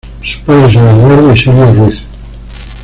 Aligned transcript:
Sus 0.23 0.37
padres 0.37 0.73
son 0.73 0.87
Eduardo 0.87 1.31
y 1.31 1.37
Sylvia 1.39 1.71
Ruiz. 1.73 2.07